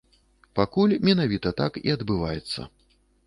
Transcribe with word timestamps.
Пакуль 0.59 0.95
менавіта 1.09 1.53
так 1.63 1.77
і 1.87 1.93
адбываецца. 1.97 2.61